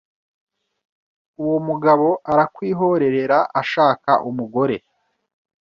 Uwo 1.43 1.57
mugabo 1.67 2.07
arakwihorerera 2.31 3.37
ashaka 3.61 4.11
umugore 4.29 4.75